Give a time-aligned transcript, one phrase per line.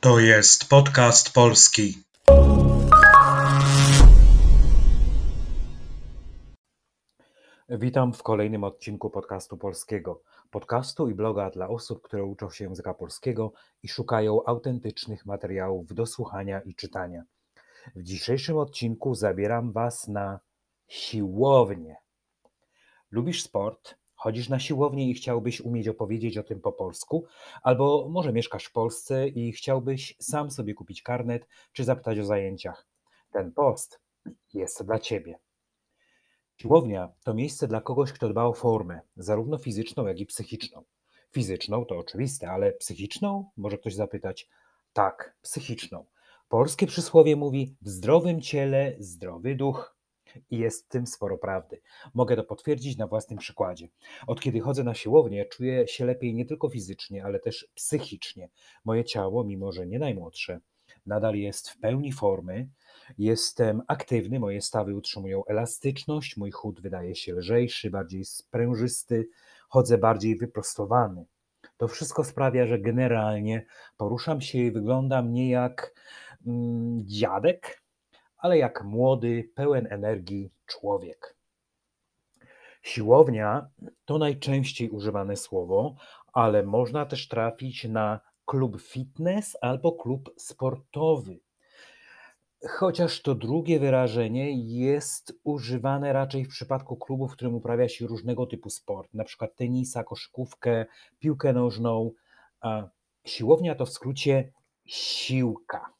[0.00, 1.94] To jest podcast polski.
[7.68, 10.22] Witam w kolejnym odcinku podcastu polskiego.
[10.50, 13.52] Podcastu i bloga dla osób, które uczą się języka polskiego
[13.82, 17.22] i szukają autentycznych materiałów do słuchania i czytania.
[17.96, 20.40] W dzisiejszym odcinku zabieram Was na
[20.88, 21.96] siłownię.
[23.10, 23.99] Lubisz sport?
[24.20, 27.24] Chodzisz na siłownię i chciałbyś umieć opowiedzieć o tym po polsku,
[27.62, 32.86] albo może mieszkasz w Polsce i chciałbyś sam sobie kupić karnet czy zapytać o zajęciach.
[33.32, 34.00] Ten post
[34.54, 35.38] jest dla Ciebie.
[36.56, 40.84] Siłownia to miejsce dla kogoś, kto dba o formę, zarówno fizyczną, jak i psychiczną.
[41.32, 43.50] Fizyczną to oczywiste, ale psychiczną?
[43.56, 44.48] Może ktoś zapytać.
[44.92, 46.06] Tak, psychiczną.
[46.48, 49.99] Polskie przysłowie mówi: w zdrowym ciele zdrowy duch.
[50.50, 51.80] I jest w tym sporo prawdy.
[52.14, 53.88] Mogę to potwierdzić na własnym przykładzie.
[54.26, 58.48] Od kiedy chodzę na siłownię, czuję się lepiej nie tylko fizycznie, ale też psychicznie.
[58.84, 60.60] Moje ciało, mimo że nie najmłodsze,
[61.06, 62.68] nadal jest w pełni formy.
[63.18, 69.28] Jestem aktywny, moje stawy utrzymują elastyczność, mój chód wydaje się lżejszy, bardziej sprężysty,
[69.68, 71.26] chodzę bardziej wyprostowany.
[71.76, 75.94] To wszystko sprawia, że generalnie poruszam się i wyglądam nie jak
[76.46, 77.79] mm, dziadek,
[78.40, 81.36] ale jak młody, pełen energii człowiek.
[82.82, 83.68] Siłownia
[84.04, 85.94] to najczęściej używane słowo,
[86.32, 91.40] ale można też trafić na klub fitness albo klub sportowy.
[92.68, 98.46] Chociaż to drugie wyrażenie jest używane raczej w przypadku klubu, w którym uprawia się różnego
[98.46, 100.86] typu sport, na przykład tenisa, koszykówkę,
[101.18, 102.10] piłkę nożną.
[102.60, 102.88] A
[103.24, 104.52] siłownia to w skrócie
[104.86, 105.99] siłka.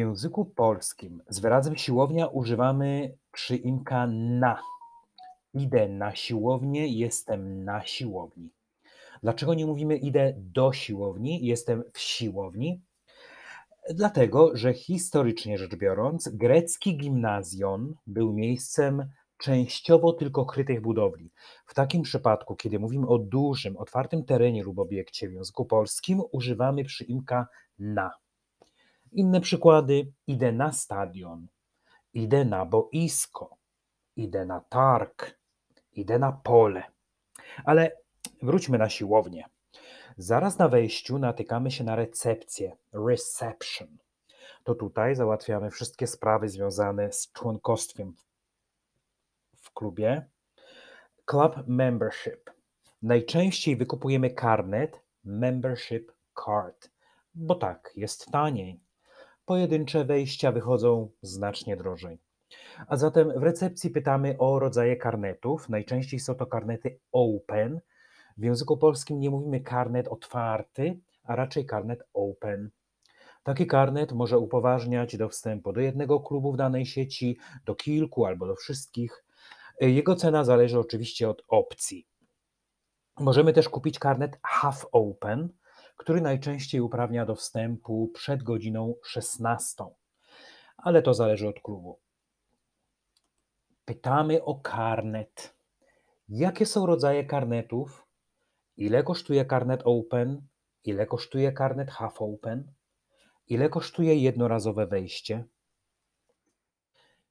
[0.00, 4.62] W języku polskim z wyrazem siłownia używamy przyimka na.
[5.54, 8.50] Idę na siłownię, jestem na siłowni.
[9.22, 12.80] Dlaczego nie mówimy idę do siłowni, jestem w siłowni?
[13.90, 21.30] Dlatego, że historycznie rzecz biorąc, grecki gimnazjon był miejscem częściowo tylko krytych budowli.
[21.66, 26.84] W takim przypadku, kiedy mówimy o dużym, otwartym terenie lub obiekcie w języku polskim, używamy
[26.84, 27.46] przyimka
[27.78, 28.10] na.
[29.12, 31.46] Inne przykłady: idę na stadion,
[32.14, 33.56] idę na boisko,
[34.16, 35.38] idę na targ,
[35.92, 36.82] idę na pole.
[37.64, 37.96] Ale
[38.42, 39.44] wróćmy na siłownię.
[40.16, 43.98] Zaraz na wejściu natykamy się na recepcję, reception.
[44.64, 48.14] To tutaj załatwiamy wszystkie sprawy związane z członkostwem
[49.56, 50.26] w klubie.
[51.24, 52.50] Club membership.
[53.02, 56.12] Najczęściej wykupujemy karnet membership
[56.44, 56.90] card,
[57.34, 58.80] bo tak, jest taniej.
[59.50, 62.18] Pojedyncze wejścia wychodzą znacznie drożej.
[62.86, 65.68] A zatem w recepcji pytamy o rodzaje karnetów.
[65.68, 67.80] Najczęściej są to karnety open.
[68.36, 72.70] W języku polskim nie mówimy karnet otwarty, a raczej karnet open.
[73.42, 78.46] Taki karnet może upoważniać do wstępu do jednego klubu w danej sieci, do kilku albo
[78.46, 79.24] do wszystkich.
[79.80, 82.06] Jego cena zależy oczywiście od opcji.
[83.20, 85.48] Możemy też kupić karnet half open,
[86.00, 89.84] który najczęściej uprawnia do wstępu przed godziną 16,
[90.76, 91.98] ale to zależy od klubu.
[93.84, 95.54] Pytamy o karnet.
[96.28, 98.06] Jakie są rodzaje karnetów?
[98.76, 100.42] Ile kosztuje karnet Open?
[100.84, 102.72] Ile kosztuje karnet Half Open?
[103.48, 105.44] Ile kosztuje jednorazowe wejście?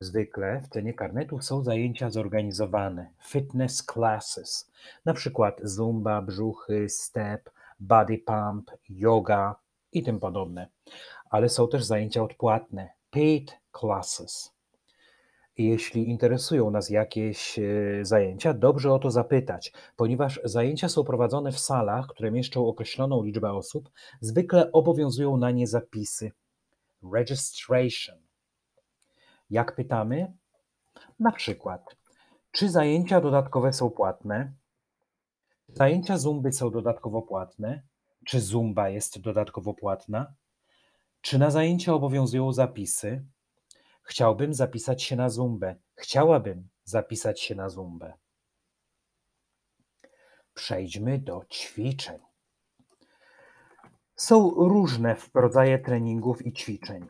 [0.00, 4.70] Zwykle w cenie karnetów są zajęcia zorganizowane, fitness classes,
[5.04, 7.50] na przykład zumba, brzuchy, step,
[7.82, 9.56] body pump, yoga
[9.92, 10.68] i tym podobne.
[11.30, 14.52] Ale są też zajęcia odpłatne, paid classes.
[15.58, 17.62] Jeśli interesują nas jakieś e,
[18.02, 23.52] zajęcia, dobrze o to zapytać, ponieważ zajęcia są prowadzone w salach, które mieszczą określoną liczbę
[23.52, 23.90] osób,
[24.20, 26.32] zwykle obowiązują na nie zapisy.
[27.14, 28.18] Registration.
[29.50, 30.32] Jak pytamy?
[31.20, 31.96] Na przykład,
[32.52, 34.52] czy zajęcia dodatkowe są płatne?
[35.68, 37.82] Zajęcia zumby są dodatkowo płatne?
[38.26, 40.34] Czy zumba jest dodatkowo płatna?
[41.20, 43.24] Czy na zajęcia obowiązują zapisy?
[44.02, 45.76] Chciałbym zapisać się na zumbę.
[45.94, 48.12] Chciałabym zapisać się na zumbę.
[50.54, 52.18] Przejdźmy do ćwiczeń.
[54.16, 57.06] Są różne rodzaje treningów i ćwiczeń.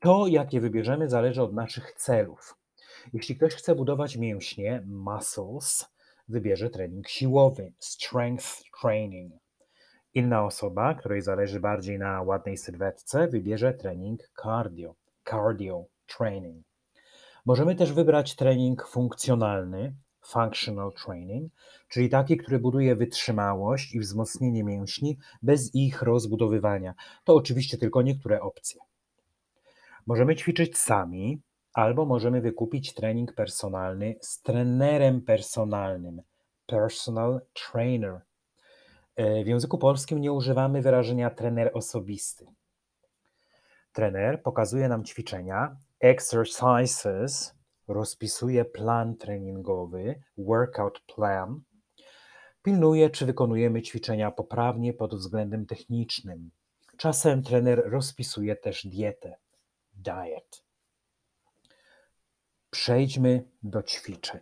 [0.00, 2.58] To, jakie wybierzemy, zależy od naszych celów.
[3.12, 5.91] Jeśli ktoś chce budować mięśnie, muscles,
[6.28, 9.32] wybierze trening siłowy, strength training.
[10.14, 14.94] Inna osoba, której zależy bardziej na ładnej sylwetce, wybierze trening cardio,
[15.30, 15.84] cardio
[16.16, 16.66] training.
[17.46, 19.94] Możemy też wybrać trening funkcjonalny,
[20.26, 21.52] functional training,
[21.88, 26.94] czyli taki, który buduje wytrzymałość i wzmocnienie mięśni bez ich rozbudowywania.
[27.24, 28.80] To oczywiście tylko niektóre opcje.
[30.06, 31.40] Możemy ćwiczyć sami,
[31.72, 36.22] albo możemy wykupić trening personalny z trenerem personalnym,
[36.66, 38.20] personal trainer.
[39.16, 42.46] E, w języku polskim nie używamy wyrażenia trener osobisty.
[43.92, 47.54] Trener pokazuje nam ćwiczenia, exercises,
[47.88, 51.60] rozpisuje plan treningowy, workout plan,
[52.62, 56.50] pilnuje, czy wykonujemy ćwiczenia poprawnie pod względem technicznym.
[56.96, 59.34] Czasem trener rozpisuje też dietę,
[59.94, 60.71] diet.
[62.72, 64.40] Przejdźmy do ćwiczeń.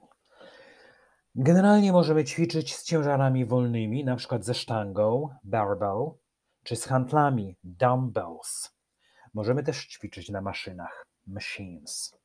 [1.34, 6.10] Generalnie możemy ćwiczyć z ciężarami wolnymi, na przykład ze sztangą, barbell,
[6.64, 8.76] czy z handlami, dumbbells.
[9.34, 12.18] Możemy też ćwiczyć na maszynach, machines.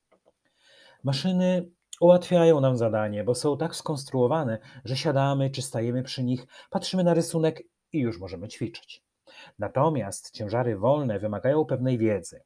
[1.04, 1.70] Maszyny
[2.00, 7.14] ułatwiają nam zadanie, bo są tak skonstruowane, że siadamy czy stajemy przy nich, patrzymy na
[7.14, 9.04] rysunek i już możemy ćwiczyć.
[9.60, 12.42] Natomiast ciężary wolne wymagają pewnej wiedzy.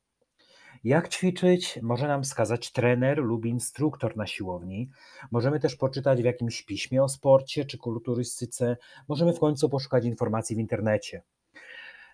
[0.83, 4.89] Jak ćwiczyć, może nam wskazać trener lub instruktor na siłowni.
[5.31, 8.77] Możemy też poczytać w jakimś piśmie o sporcie czy kulturystyce.
[9.07, 11.21] Możemy w końcu poszukać informacji w internecie.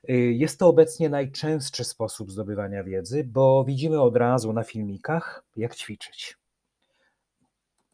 [0.09, 5.75] Y, jest to obecnie najczęstszy sposób zdobywania wiedzy, bo widzimy od razu na filmikach, jak
[5.75, 6.37] ćwiczyć.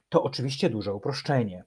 [0.09, 1.63] To oczywiście duże uproszczenie.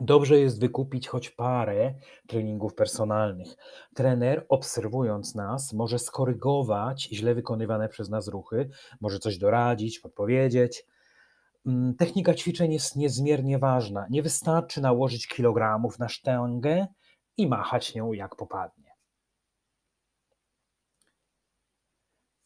[0.00, 1.94] Dobrze jest wykupić choć parę
[2.28, 3.56] treningów personalnych.
[3.94, 8.70] Trener, obserwując nas, może skorygować źle wykonywane przez nas ruchy,
[9.00, 10.86] może coś doradzić, podpowiedzieć.
[11.66, 14.06] Mm, technika ćwiczeń jest niezmiernie ważna.
[14.10, 16.86] Nie wystarczy nałożyć kilogramów na sztangę
[17.36, 18.90] i machać nią jak popadnie.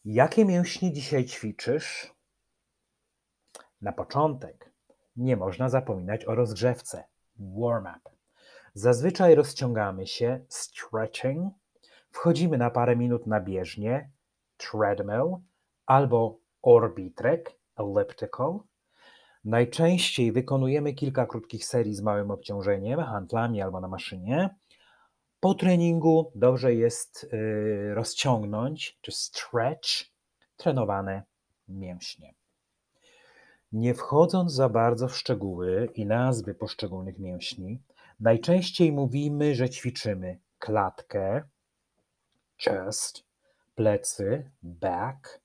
[0.05, 2.15] Jakie mięśnie dzisiaj ćwiczysz?
[3.81, 4.73] Na początek
[5.17, 8.11] nie można zapominać o rozgrzewce warm-up.
[8.75, 11.55] Zazwyczaj rozciągamy się stretching,
[12.11, 14.11] wchodzimy na parę minut na bieżnię
[14.57, 15.37] treadmill
[15.87, 18.59] albo orbitrek elliptical.
[19.45, 24.51] Najczęściej wykonujemy kilka krótkich serii z małym obciążeniem, handlami albo na maszynie.
[25.41, 29.89] Po treningu dobrze jest yy, rozciągnąć czy stretch
[30.57, 31.23] trenowane
[31.69, 32.35] mięśnie.
[33.75, 37.83] Nie wchodząc za bardzo w szczegóły i nazwy poszczególnych mięśni,
[38.21, 41.43] najczęściej mówimy, że ćwiczymy klatkę,
[42.57, 43.25] chest,
[43.75, 45.41] plecy, back,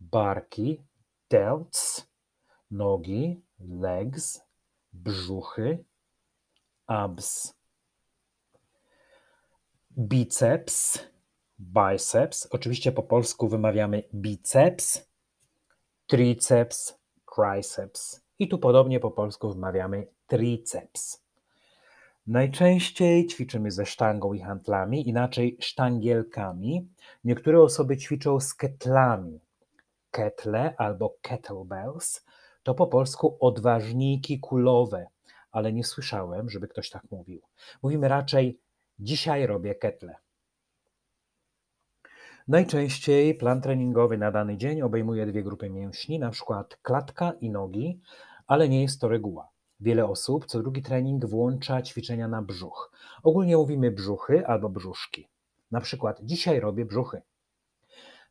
[0.00, 0.82] barki,
[1.30, 2.06] delts,
[2.70, 4.40] nogi, legs,
[4.92, 5.84] brzuchy,
[6.86, 7.54] abs,
[9.98, 10.98] biceps,
[11.58, 12.48] biceps.
[12.50, 15.08] Oczywiście po polsku wymawiamy biceps,
[16.06, 16.99] triceps,
[17.40, 18.20] triceps.
[18.38, 21.24] I tu podobnie po polsku wymawiamy triceps.
[22.26, 26.88] Najczęściej ćwiczymy ze sztangą i handlami, inaczej sztangielkami.
[27.24, 29.40] Niektóre osoby ćwiczą z ketlami.
[30.10, 32.24] Ketle albo kettlebells
[32.62, 35.06] to po polsku odważniki kulowe,
[35.52, 37.40] ale nie słyszałem, żeby ktoś tak mówił.
[37.82, 38.58] Mówimy raczej
[38.98, 40.14] dzisiaj robię ketle.
[42.50, 48.00] Najczęściej plan treningowy na dany dzień obejmuje dwie grupy mięśni, na przykład klatka i nogi,
[48.46, 49.48] ale nie jest to reguła.
[49.80, 52.92] Wiele osób co drugi trening włącza ćwiczenia na brzuch.
[53.22, 55.28] Ogólnie mówimy brzuchy albo brzuszki.
[55.70, 57.22] Na przykład dzisiaj robię brzuchy.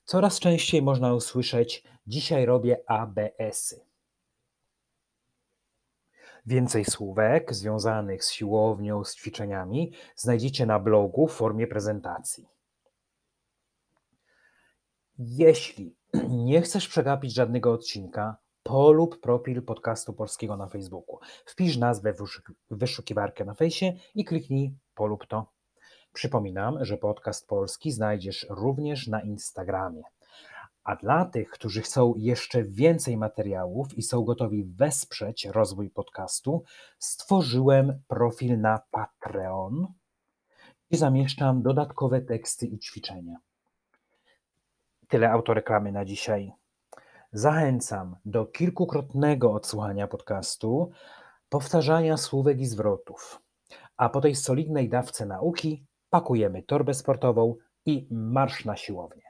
[0.03, 3.81] Coraz częściej można usłyszeć dzisiaj robię ABS-y.
[6.45, 12.58] Więcej słówek związanych z siłownią, z ćwiczeniami znajdziecie na blogu w formie prezentacji.
[15.21, 15.95] Jeśli
[16.29, 21.19] nie chcesz przegapić żadnego odcinka, polub profil podcastu polskiego na Facebooku.
[21.45, 22.23] Wpisz nazwę w
[22.71, 25.51] wyszukiwarkę na fejsie i kliknij polub to.
[26.13, 30.01] Przypominam, że podcast polski znajdziesz również na Instagramie.
[30.83, 36.63] A dla tych, którzy chcą jeszcze więcej materiałów i są gotowi wesprzeć rozwój podcastu,
[36.99, 39.87] stworzyłem profil na Patreon
[40.89, 43.35] i zamieszczam dodatkowe teksty i ćwiczenia.
[45.09, 46.51] Tyle autoreklamy na dzisiaj.
[47.31, 50.91] Zachęcam do kilkukrotnego odsłuchania podcastu,
[51.49, 53.41] powtarzania słówek i zwrotów.
[53.97, 59.28] A po tej solidnej dawce nauki pakujemy torbę sportową i marsz na siłownię.